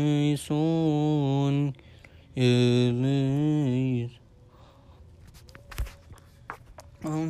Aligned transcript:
eleison 2.34 4.16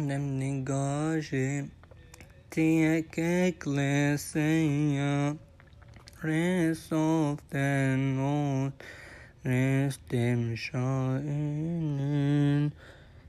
on 0.06 0.12
them 0.12 0.38
negage 0.38 1.70
tie 2.50 3.02
ecclesia 3.48 5.36
rest 6.22 6.92
of 6.92 7.40
the 7.50 7.96
Lord 8.16 8.72
rest 9.44 10.00
them 10.08 10.54
shine 10.54 11.26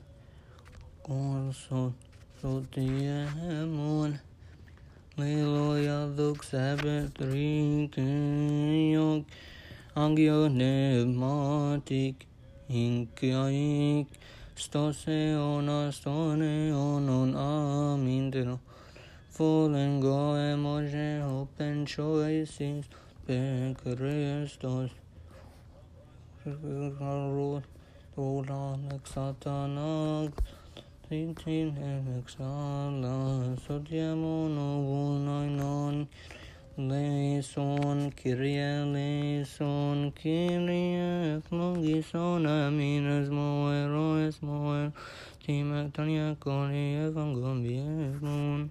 Orson 1.09 1.95
Sotiemon 2.43 4.21
Leloya 5.17 6.15
Duk 6.15 6.45
Sabet 6.45 7.17
Rikayok 7.17 9.25
Angio 9.97 10.53
Nevmatik 10.53 12.27
Inkaik 12.69 14.07
Stose 14.55 15.35
ona 15.35 15.91
stone 15.91 16.77
onon 16.77 17.33
amindero 17.33 18.61
Fallen 19.31 19.99
go 19.99 20.37
emoje 20.37 21.25
open 21.25 21.87
choices 21.87 22.85
Pekrestos 26.49 27.63
Tolan 28.17 28.81
Satanag 29.05 30.33
Tintin 31.09 31.77
exala 32.17 33.55
Sotiamono 33.61 34.81
Vulnainon 34.81 36.09
Leison 36.79 38.11
Kyrie 38.17 38.85
Leison 38.93 40.13
Kyrie 40.13 41.43
Logison 41.51 42.47
Aminas 42.47 43.29
Moero 43.29 44.17
Es 44.27 44.41
Moer 44.41 44.93
Timak 45.45 45.93
Tanya 45.93 46.35
Kori 46.41 46.97
Evangelion 46.97 48.71